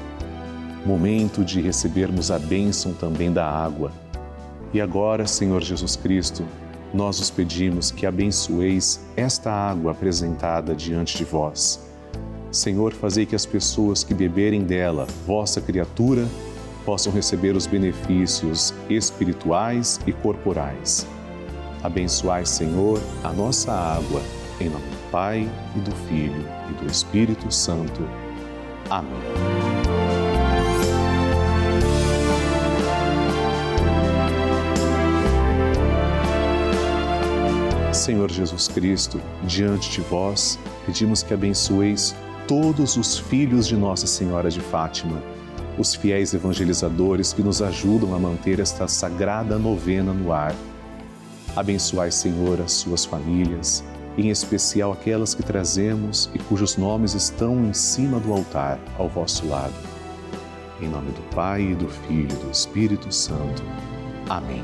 Momento 0.85 1.43
de 1.43 1.59
recebermos 1.61 2.29
a 2.29 2.37
bênção 2.37 2.93
também 2.93 3.31
da 3.31 3.49
água. 3.49 3.91
E 4.75 4.81
agora, 4.81 5.25
Senhor 5.25 5.63
Jesus 5.63 5.95
Cristo, 5.95 6.45
nós 6.93 7.17
os 7.21 7.29
pedimos 7.29 7.91
que 7.91 8.05
abençoeis 8.05 8.99
esta 9.15 9.49
água 9.49 9.93
apresentada 9.93 10.75
diante 10.75 11.17
de 11.17 11.23
vós. 11.23 11.79
Senhor, 12.51 12.91
fazei 12.91 13.25
que 13.25 13.37
as 13.37 13.45
pessoas 13.45 14.03
que 14.03 14.13
beberem 14.13 14.63
dela, 14.63 15.07
vossa 15.25 15.61
criatura, 15.61 16.27
possam 16.83 17.13
receber 17.13 17.55
os 17.55 17.65
benefícios 17.65 18.73
espirituais 18.89 19.97
e 20.05 20.11
corporais. 20.11 21.07
Abençoai, 21.81 22.45
Senhor, 22.45 22.99
a 23.23 23.31
nossa 23.31 23.71
água, 23.71 24.21
em 24.59 24.67
nome 24.67 24.83
do 24.83 25.09
Pai 25.09 25.49
e 25.73 25.79
do 25.79 25.95
Filho 26.09 26.45
e 26.69 26.83
do 26.83 26.91
Espírito 26.91 27.49
Santo. 27.49 28.05
Amém. 28.89 29.74
Senhor 38.05 38.29
Jesus 38.31 38.67
Cristo, 38.67 39.19
diante 39.43 39.89
de 39.89 40.01
vós, 40.01 40.59
pedimos 40.85 41.23
que 41.23 41.33
abençoeis 41.33 42.15
todos 42.47 42.97
os 42.97 43.17
filhos 43.17 43.67
de 43.67 43.75
Nossa 43.75 44.05
Senhora 44.05 44.49
de 44.49 44.61
Fátima 44.61 45.19
os 45.77 45.95
fiéis 45.95 46.33
evangelizadores 46.33 47.33
que 47.33 47.43
nos 47.43 47.61
ajudam 47.61 48.13
a 48.13 48.19
manter 48.19 48.59
esta 48.59 48.87
sagrada 48.87 49.57
novena 49.57 50.13
no 50.13 50.31
ar. 50.31 50.55
Abençoai, 51.55 52.11
Senhor, 52.11 52.61
as 52.61 52.73
suas 52.73 53.05
famílias, 53.05 53.83
em 54.17 54.29
especial 54.29 54.91
aquelas 54.91 55.33
que 55.33 55.43
trazemos 55.43 56.29
e 56.33 56.39
cujos 56.39 56.77
nomes 56.77 57.13
estão 57.13 57.65
em 57.65 57.73
cima 57.73 58.19
do 58.19 58.31
altar, 58.31 58.79
ao 58.97 59.09
vosso 59.09 59.47
lado. 59.47 59.73
Em 60.79 60.87
nome 60.87 61.11
do 61.11 61.35
Pai, 61.35 61.61
e 61.61 61.75
do 61.75 61.87
Filho 61.87 62.29
e 62.31 62.45
do 62.45 62.51
Espírito 62.51 63.11
Santo. 63.11 63.63
Amém. 64.29 64.63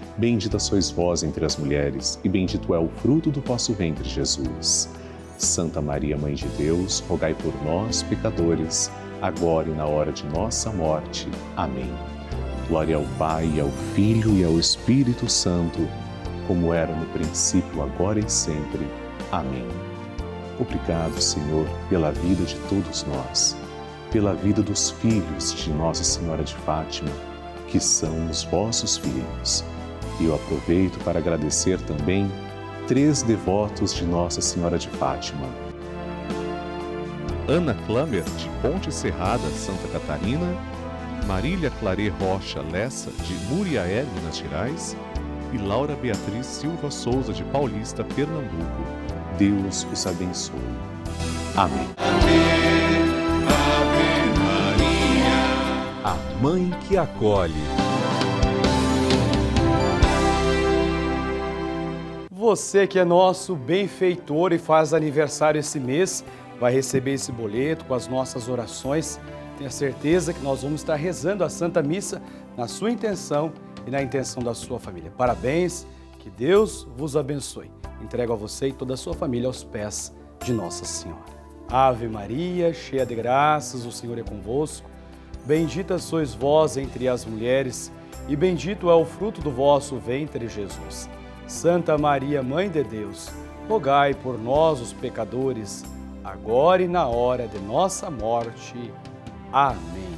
Bendita 0.17 0.59
sois 0.59 0.91
vós 0.91 1.23
entre 1.23 1.45
as 1.45 1.55
mulheres, 1.55 2.19
e 2.23 2.29
bendito 2.29 2.73
é 2.75 2.79
o 2.79 2.89
fruto 3.01 3.31
do 3.31 3.41
vosso 3.41 3.73
ventre, 3.73 4.07
Jesus. 4.07 4.89
Santa 5.37 5.81
Maria, 5.81 6.17
Mãe 6.17 6.33
de 6.33 6.47
Deus, 6.49 6.99
rogai 7.07 7.33
por 7.33 7.53
nós, 7.63 8.03
pecadores, 8.03 8.91
agora 9.21 9.69
e 9.69 9.71
na 9.71 9.85
hora 9.85 10.11
de 10.11 10.25
nossa 10.27 10.71
morte. 10.71 11.27
Amém. 11.55 11.89
Glória 12.67 12.95
ao 12.95 13.03
Pai, 13.17 13.59
ao 13.59 13.69
Filho 13.95 14.37
e 14.37 14.43
ao 14.43 14.59
Espírito 14.59 15.29
Santo, 15.29 15.87
como 16.45 16.73
era 16.73 16.93
no 16.95 17.05
princípio, 17.07 17.81
agora 17.81 18.19
e 18.19 18.29
sempre. 18.29 18.85
Amém. 19.31 19.67
Obrigado, 20.59 21.19
Senhor, 21.19 21.65
pela 21.89 22.11
vida 22.11 22.43
de 22.43 22.55
todos 22.69 23.03
nós, 23.05 23.55
pela 24.11 24.33
vida 24.33 24.61
dos 24.61 24.91
filhos 24.91 25.55
de 25.55 25.71
Nossa 25.71 26.03
Senhora 26.03 26.43
de 26.43 26.53
Fátima, 26.57 27.09
que 27.67 27.79
são 27.79 28.29
os 28.29 28.43
vossos 28.43 28.97
filhos. 28.97 29.63
E 30.21 30.25
eu 30.25 30.35
aproveito 30.35 31.03
para 31.03 31.17
agradecer 31.17 31.81
também 31.81 32.31
três 32.87 33.23
devotos 33.23 33.91
de 33.91 34.05
Nossa 34.05 34.39
Senhora 34.39 34.77
de 34.77 34.87
Fátima. 34.87 35.47
Ana 37.47 37.73
Klamer, 37.87 38.23
de 38.23 38.47
Ponte 38.61 38.93
Serrada, 38.93 39.49
Santa 39.49 39.87
Catarina, 39.87 40.55
Marília 41.25 41.71
Clare 41.79 42.09
Rocha 42.09 42.61
Lessa, 42.61 43.09
de 43.23 43.33
Muriaé, 43.53 44.05
Minas 44.15 44.37
Gerais, 44.37 44.95
e 45.51 45.57
Laura 45.57 45.95
Beatriz 45.95 46.45
Silva 46.45 46.91
Souza, 46.91 47.33
de 47.33 47.43
Paulista, 47.45 48.03
Pernambuco. 48.03 48.83
Deus 49.39 49.87
os 49.91 50.05
abençoe. 50.05 50.59
Amém. 51.57 51.89
Ave 53.49 54.29
Maria. 54.39 55.33
A 56.03 56.15
Mãe 56.41 56.69
que 56.87 56.95
acolhe. 56.95 57.90
Você 62.51 62.85
que 62.85 62.99
é 62.99 63.05
nosso 63.05 63.55
benfeitor 63.55 64.51
e 64.51 64.57
faz 64.57 64.93
aniversário 64.93 65.57
esse 65.57 65.79
mês, 65.79 66.21
vai 66.59 66.73
receber 66.73 67.13
esse 67.13 67.31
boleto 67.31 67.85
com 67.85 67.93
as 67.93 68.09
nossas 68.09 68.49
orações 68.49 69.17
Tenha 69.57 69.69
certeza 69.69 70.33
que 70.33 70.41
nós 70.41 70.63
vamos 70.63 70.81
estar 70.81 70.95
rezando 70.95 71.45
a 71.45 71.49
Santa 71.49 71.81
Missa 71.81 72.21
na 72.57 72.67
sua 72.67 72.91
intenção 72.91 73.53
e 73.87 73.91
na 73.91 74.01
intenção 74.01 74.43
da 74.43 74.53
sua 74.53 74.79
família. 74.79 75.13
Parabéns, 75.15 75.85
que 76.19 76.29
Deus 76.29 76.85
vos 76.97 77.15
abençoe. 77.15 77.71
Entrego 78.01 78.33
a 78.33 78.35
você 78.35 78.67
e 78.67 78.73
toda 78.73 78.95
a 78.95 78.97
sua 78.97 79.13
família 79.13 79.47
aos 79.47 79.63
pés 79.63 80.11
de 80.43 80.51
Nossa 80.51 80.83
Senhora. 80.83 81.23
Ave 81.69 82.09
Maria, 82.09 82.73
cheia 82.73 83.05
de 83.05 83.15
graças, 83.15 83.85
o 83.85 83.91
Senhor 83.93 84.17
é 84.17 84.23
convosco. 84.23 84.89
Bendita 85.45 85.97
sois 85.99 86.33
vós 86.33 86.75
entre 86.75 87.07
as 87.07 87.23
mulheres, 87.23 87.91
e 88.27 88.35
bendito 88.35 88.89
é 88.89 88.95
o 88.95 89.05
fruto 89.05 89.39
do 89.39 89.51
vosso 89.51 89.95
ventre, 89.97 90.49
Jesus. 90.49 91.07
Santa 91.51 91.97
Maria, 91.97 92.41
Mãe 92.41 92.69
de 92.69 92.81
Deus, 92.81 93.29
rogai 93.67 94.13
por 94.13 94.39
nós, 94.39 94.79
os 94.79 94.93
pecadores, 94.93 95.83
agora 96.23 96.81
e 96.81 96.87
na 96.87 97.05
hora 97.05 97.45
de 97.45 97.59
nossa 97.59 98.09
morte. 98.09 98.91
Amém. 99.51 100.17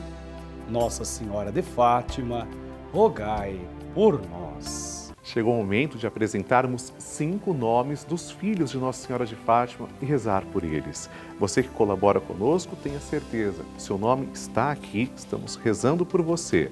Nossa 0.70 1.04
Senhora 1.04 1.52
de 1.52 1.64
Fátima, 1.64 2.48
rogai 2.94 3.60
por 3.96 4.22
nós. 4.30 5.12
Chegou 5.24 5.56
o 5.56 5.58
momento 5.58 5.98
de 5.98 6.06
apresentarmos 6.06 6.94
cinco 7.00 7.52
nomes 7.52 8.04
dos 8.04 8.30
filhos 8.30 8.70
de 8.70 8.78
Nossa 8.78 9.06
Senhora 9.06 9.26
de 9.26 9.36
Fátima 9.36 9.90
e 10.00 10.06
rezar 10.06 10.46
por 10.46 10.64
eles. 10.64 11.10
Você 11.40 11.64
que 11.64 11.70
colabora 11.70 12.22
conosco, 12.22 12.76
tenha 12.76 13.00
certeza, 13.00 13.66
seu 13.78 13.98
nome 13.98 14.30
está 14.34 14.72
aqui, 14.72 15.12
estamos 15.16 15.56
rezando 15.56 16.06
por 16.06 16.22
você. 16.22 16.72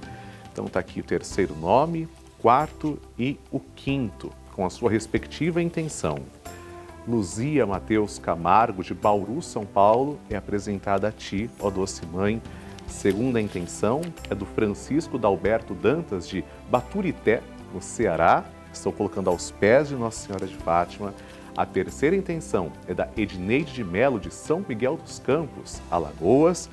Então 0.53 0.65
está 0.65 0.79
aqui 0.79 0.99
o 0.99 1.03
terceiro 1.03 1.55
nome, 1.55 2.07
quarto 2.39 2.99
e 3.17 3.39
o 3.51 3.59
quinto, 3.59 4.31
com 4.53 4.65
a 4.65 4.69
sua 4.69 4.89
respectiva 4.89 5.61
intenção. 5.61 6.19
Luzia 7.07 7.65
Mateus 7.65 8.19
Camargo, 8.19 8.83
de 8.83 8.93
Bauru, 8.93 9.41
São 9.41 9.65
Paulo, 9.65 10.19
é 10.29 10.35
apresentada 10.35 11.07
a 11.07 11.11
ti, 11.11 11.49
ó 11.59 11.69
doce 11.69 12.05
mãe. 12.05 12.41
Segunda 12.87 13.41
intenção 13.41 14.01
é 14.29 14.35
do 14.35 14.45
Francisco 14.45 15.17
Dalberto 15.17 15.73
Dantas, 15.73 16.27
de 16.27 16.43
Baturité, 16.69 17.41
no 17.73 17.81
Ceará. 17.81 18.45
Estou 18.71 18.91
colocando 18.91 19.29
aos 19.29 19.49
pés 19.49 19.89
de 19.89 19.95
Nossa 19.95 20.27
Senhora 20.27 20.45
de 20.45 20.55
Fátima. 20.55 21.13
A 21.57 21.65
terceira 21.65 22.15
intenção 22.15 22.71
é 22.87 22.93
da 22.93 23.09
Edneide 23.17 23.73
de 23.73 23.83
Melo, 23.83 24.19
de 24.19 24.31
São 24.31 24.63
Miguel 24.67 24.97
dos 24.97 25.19
Campos, 25.19 25.81
Alagoas. 25.89 26.69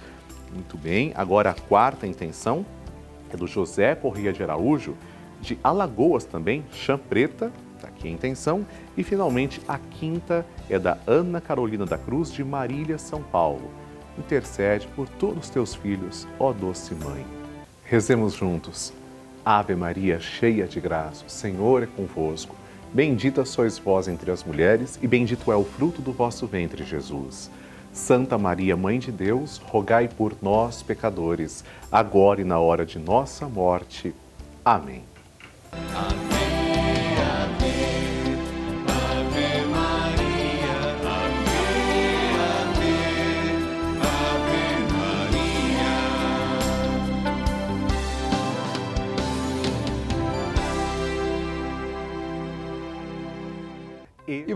Muito 0.52 0.76
bem. 0.76 1.12
Agora 1.14 1.50
a 1.50 1.54
quarta 1.54 2.06
intenção 2.06 2.66
é 3.30 3.36
do 3.36 3.46
José 3.46 3.94
Corrêa 3.94 4.32
de 4.32 4.42
Araújo, 4.42 4.96
de 5.40 5.58
Alagoas 5.62 6.24
também, 6.24 6.64
Chã 6.72 6.98
Preta, 6.98 7.52
está 7.78 7.88
aqui 7.88 8.08
a 8.08 8.10
intenção. 8.10 8.66
E 8.96 9.02
finalmente 9.02 9.60
a 9.66 9.78
quinta 9.78 10.44
é 10.68 10.78
da 10.78 10.98
Ana 11.06 11.40
Carolina 11.40 11.86
da 11.86 11.96
Cruz, 11.96 12.30
de 12.30 12.44
Marília, 12.44 12.98
São 12.98 13.22
Paulo. 13.22 13.70
Intercede 14.18 14.86
por 14.94 15.08
todos 15.08 15.44
os 15.44 15.50
teus 15.50 15.74
filhos, 15.74 16.26
ó 16.38 16.52
doce 16.52 16.94
mãe. 16.94 17.24
Rezemos 17.84 18.34
juntos. 18.34 18.92
Ave 19.44 19.74
Maria, 19.74 20.20
cheia 20.20 20.66
de 20.66 20.78
graça, 20.78 21.24
o 21.26 21.30
Senhor 21.30 21.82
é 21.82 21.86
convosco. 21.86 22.54
Bendita 22.92 23.44
sois 23.44 23.78
vós 23.78 24.08
entre 24.08 24.30
as 24.30 24.44
mulheres, 24.44 24.98
e 25.00 25.06
bendito 25.06 25.50
é 25.52 25.56
o 25.56 25.64
fruto 25.64 26.02
do 26.02 26.12
vosso 26.12 26.46
ventre, 26.46 26.84
Jesus. 26.84 27.50
Santa 27.92 28.36
Maria, 28.36 28.76
Mãe 28.76 28.98
de 28.98 29.10
Deus, 29.10 29.58
rogai 29.58 30.08
por 30.08 30.34
nós, 30.42 30.82
pecadores, 30.82 31.64
agora 31.90 32.40
e 32.40 32.44
na 32.44 32.58
hora 32.58 32.84
de 32.84 32.98
nossa 32.98 33.48
morte. 33.48 34.14
Amém. 34.64 35.02
Amém. 35.72 36.37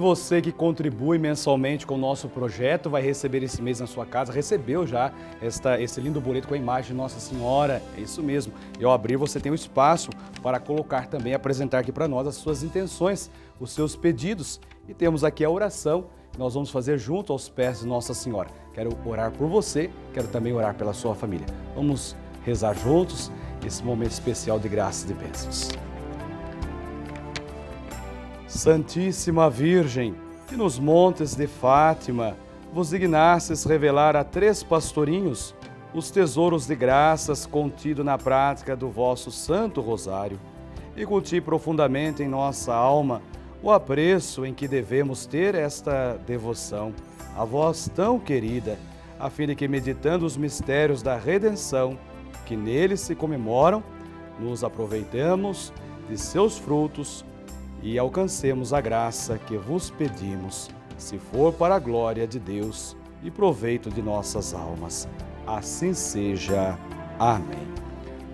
Você 0.02 0.42
que 0.42 0.50
contribui 0.50 1.16
mensalmente 1.16 1.86
com 1.86 1.94
o 1.94 1.98
nosso 1.98 2.28
projeto 2.28 2.90
vai 2.90 3.00
receber 3.00 3.40
esse 3.44 3.62
mês 3.62 3.78
na 3.78 3.86
sua 3.86 4.04
casa, 4.04 4.32
recebeu 4.32 4.84
já 4.84 5.12
esta, 5.40 5.80
esse 5.80 6.00
lindo 6.00 6.20
boleto 6.20 6.48
com 6.48 6.54
a 6.54 6.56
imagem 6.56 6.90
de 6.90 6.96
Nossa 6.96 7.20
Senhora. 7.20 7.80
É 7.96 8.00
isso 8.00 8.20
mesmo. 8.20 8.52
E 8.80 8.84
ao 8.84 8.90
abrir 8.90 9.16
você 9.16 9.38
tem 9.38 9.50
o 9.50 9.52
um 9.52 9.54
espaço 9.54 10.10
para 10.42 10.58
colocar 10.58 11.06
também, 11.06 11.34
apresentar 11.34 11.78
aqui 11.78 11.92
para 11.92 12.08
nós 12.08 12.26
as 12.26 12.34
suas 12.34 12.64
intenções, 12.64 13.30
os 13.60 13.70
seus 13.70 13.94
pedidos. 13.94 14.60
E 14.88 14.92
temos 14.92 15.22
aqui 15.22 15.44
a 15.44 15.50
oração 15.50 16.06
que 16.32 16.38
nós 16.38 16.54
vamos 16.54 16.70
fazer 16.70 16.98
junto 16.98 17.32
aos 17.32 17.48
pés 17.48 17.80
de 17.80 17.86
Nossa 17.86 18.12
Senhora. 18.12 18.48
Quero 18.74 18.90
orar 19.06 19.30
por 19.30 19.46
você, 19.46 19.88
quero 20.12 20.26
também 20.26 20.52
orar 20.52 20.74
pela 20.74 20.92
sua 20.92 21.14
família. 21.14 21.46
Vamos 21.76 22.16
rezar 22.44 22.74
juntos 22.74 23.30
esse 23.64 23.84
momento 23.84 24.10
especial 24.10 24.58
de 24.58 24.68
graças 24.68 25.08
e 25.08 25.14
bênçãos. 25.14 25.91
Santíssima 28.62 29.50
Virgem, 29.50 30.14
que 30.46 30.54
nos 30.54 30.78
montes 30.78 31.34
de 31.34 31.48
Fátima 31.48 32.36
vos 32.72 32.90
dignastes 32.90 33.64
revelar 33.64 34.14
a 34.14 34.22
três 34.22 34.62
pastorinhos 34.62 35.52
os 35.92 36.12
tesouros 36.12 36.68
de 36.68 36.76
graças 36.76 37.44
contido 37.44 38.04
na 38.04 38.16
prática 38.16 38.76
do 38.76 38.88
vosso 38.88 39.32
Santo 39.32 39.80
Rosário, 39.80 40.38
e 40.96 41.04
culti 41.04 41.40
profundamente 41.40 42.22
em 42.22 42.28
nossa 42.28 42.72
alma 42.72 43.20
o 43.60 43.68
apreço 43.72 44.46
em 44.46 44.54
que 44.54 44.68
devemos 44.68 45.26
ter 45.26 45.56
esta 45.56 46.16
devoção, 46.24 46.94
a 47.36 47.44
vós 47.44 47.90
tão 47.92 48.16
querida, 48.16 48.78
a 49.18 49.28
fim 49.28 49.48
de 49.48 49.56
que, 49.56 49.66
meditando 49.66 50.24
os 50.24 50.36
mistérios 50.36 51.02
da 51.02 51.16
redenção 51.16 51.98
que 52.46 52.54
neles 52.54 53.00
se 53.00 53.16
comemoram, 53.16 53.82
nos 54.38 54.62
aproveitemos 54.62 55.72
de 56.08 56.16
seus 56.16 56.56
frutos 56.56 57.24
e 57.82 57.98
alcancemos 57.98 58.72
a 58.72 58.80
graça 58.80 59.38
que 59.38 59.56
vos 59.56 59.90
pedimos, 59.90 60.70
se 60.96 61.18
for 61.18 61.52
para 61.52 61.74
a 61.74 61.80
glória 61.80 62.26
de 62.26 62.38
Deus 62.38 62.96
e 63.22 63.30
proveito 63.30 63.90
de 63.90 64.00
nossas 64.00 64.54
almas. 64.54 65.08
Assim 65.46 65.92
seja. 65.92 66.78
Amém. 67.18 67.66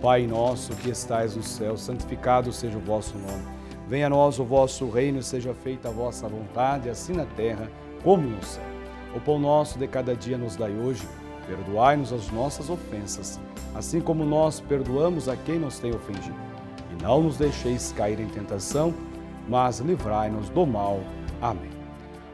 Pai 0.02 0.26
nosso 0.26 0.74
que 0.76 0.90
estais 0.90 1.34
no 1.34 1.42
céu, 1.42 1.76
santificado 1.76 2.52
seja 2.52 2.76
o 2.76 2.80
vosso 2.80 3.16
nome. 3.16 3.58
Venha 3.88 4.06
a 4.06 4.10
nós 4.10 4.38
o 4.38 4.44
vosso 4.44 4.88
reino 4.90 5.22
seja 5.22 5.54
feita 5.54 5.88
a 5.88 5.90
vossa 5.90 6.28
vontade, 6.28 6.90
assim 6.90 7.14
na 7.14 7.24
terra 7.24 7.70
como 8.04 8.28
no 8.28 8.44
céu. 8.44 8.62
O 9.16 9.20
pão 9.20 9.38
nosso 9.38 9.78
de 9.78 9.88
cada 9.88 10.14
dia 10.14 10.36
nos 10.36 10.56
dai 10.56 10.72
hoje. 10.72 11.08
Perdoai-nos 11.46 12.12
as 12.12 12.30
nossas 12.30 12.68
ofensas, 12.68 13.40
assim 13.74 14.02
como 14.02 14.26
nós 14.26 14.60
perdoamos 14.60 15.26
a 15.26 15.36
quem 15.36 15.58
nos 15.58 15.78
tem 15.78 15.94
ofendido. 15.94 16.36
E 16.92 17.02
não 17.02 17.22
nos 17.22 17.38
deixeis 17.38 17.90
cair 17.92 18.20
em 18.20 18.28
tentação, 18.28 18.92
mas 19.48 19.80
livrai-nos 19.80 20.48
do 20.50 20.66
mal. 20.66 21.00
Amém. 21.40 21.70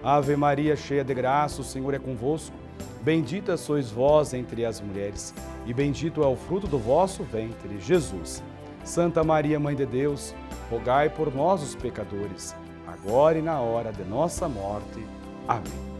Ave 0.02 0.36
Maria, 0.36 0.76
cheia 0.76 1.04
de 1.04 1.14
graça, 1.14 1.62
o 1.62 1.64
Senhor 1.64 1.94
é 1.94 1.98
convosco. 1.98 2.54
Bendita 3.00 3.56
sois 3.56 3.90
vós 3.90 4.34
entre 4.34 4.64
as 4.64 4.80
mulheres, 4.80 5.34
e 5.66 5.72
bendito 5.72 6.22
é 6.22 6.26
o 6.26 6.36
fruto 6.36 6.66
do 6.66 6.78
vosso 6.78 7.22
ventre, 7.22 7.78
Jesus. 7.78 8.42
Santa 8.82 9.22
Maria, 9.22 9.60
Mãe 9.60 9.74
de 9.74 9.86
Deus, 9.86 10.34
rogai 10.70 11.08
por 11.08 11.34
nós, 11.34 11.62
os 11.62 11.74
pecadores, 11.74 12.54
agora 12.86 13.38
e 13.38 13.42
na 13.42 13.60
hora 13.60 13.92
de 13.92 14.04
nossa 14.04 14.48
morte. 14.48 15.06
Amém. 15.46 15.94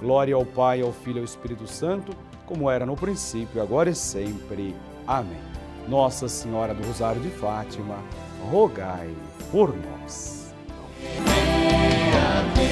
Glória 0.00 0.34
ao 0.34 0.44
Pai, 0.44 0.80
ao 0.80 0.92
Filho 0.92 1.18
e 1.18 1.20
ao 1.20 1.24
Espírito 1.24 1.66
Santo, 1.66 2.12
como 2.46 2.70
era 2.70 2.84
no 2.84 2.96
princípio, 2.96 3.62
agora 3.62 3.90
e 3.90 3.94
sempre. 3.94 4.74
Amém. 5.06 5.40
Nossa 5.88 6.28
Senhora 6.28 6.74
do 6.74 6.86
Rosário 6.86 7.20
de 7.20 7.30
Fátima, 7.30 7.96
rogai 8.50 9.10
por 9.50 9.74
nós. 9.76 10.39
Mírate. 11.24 12.68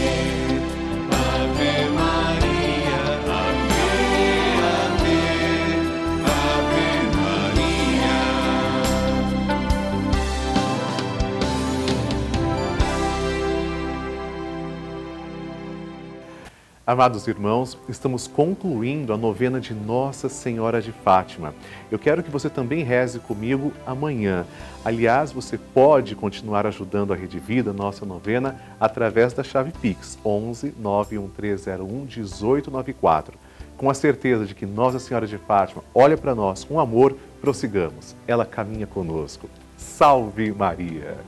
Amados 16.88 17.28
irmãos, 17.28 17.76
estamos 17.86 18.26
concluindo 18.26 19.12
a 19.12 19.16
novena 19.18 19.60
de 19.60 19.74
Nossa 19.74 20.26
Senhora 20.26 20.80
de 20.80 20.90
Fátima. 20.90 21.54
Eu 21.90 21.98
quero 21.98 22.22
que 22.22 22.30
você 22.30 22.48
também 22.48 22.82
reze 22.82 23.18
comigo 23.18 23.74
amanhã. 23.84 24.46
Aliás, 24.82 25.30
você 25.30 25.58
pode 25.58 26.16
continuar 26.16 26.66
ajudando 26.66 27.12
a 27.12 27.14
Rede 27.14 27.38
Vida, 27.38 27.74
nossa 27.74 28.06
novena, 28.06 28.58
através 28.80 29.34
da 29.34 29.44
chave 29.44 29.70
Pix 29.70 30.18
11 30.24 30.76
91301 30.78 32.06
1894. 32.06 33.38
Com 33.76 33.90
a 33.90 33.94
certeza 33.94 34.46
de 34.46 34.54
que 34.54 34.64
Nossa 34.64 34.98
Senhora 34.98 35.26
de 35.26 35.36
Fátima 35.36 35.84
olha 35.92 36.16
para 36.16 36.34
nós 36.34 36.64
com 36.64 36.80
amor, 36.80 37.14
prossigamos. 37.38 38.16
Ela 38.26 38.46
caminha 38.46 38.86
conosco. 38.86 39.46
Salve 39.76 40.52
Maria! 40.52 41.18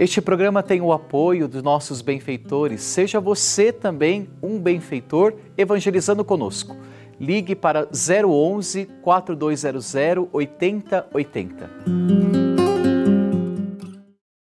Este 0.00 0.22
programa 0.22 0.62
tem 0.62 0.80
o 0.80 0.94
apoio 0.94 1.46
dos 1.46 1.62
nossos 1.62 2.00
benfeitores. 2.00 2.80
Seja 2.80 3.20
você 3.20 3.70
também 3.70 4.30
um 4.42 4.58
benfeitor 4.58 5.34
evangelizando 5.58 6.24
conosco. 6.24 6.74
Ligue 7.20 7.54
para 7.54 7.86
011 7.92 8.88
4200 9.02 9.94
8080. 10.32 12.59